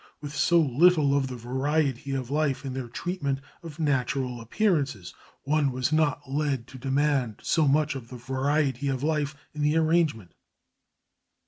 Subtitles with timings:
[0.19, 5.71] With so little of the variety of life in their treatment of natural appearances, one
[5.71, 10.33] was not led to demand so much of the variety of life in the arrangement.